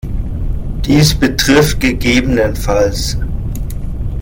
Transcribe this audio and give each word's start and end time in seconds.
Dies 0.87 1.13
betrifft 1.13 1.79
ggf. 1.83 2.27